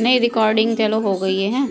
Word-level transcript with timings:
नहीं 0.00 0.20
रिकॉर्डिंग 0.20 0.76
चलो 0.76 1.00
हो 1.00 1.16
गई 1.18 1.40
है। 1.42 1.66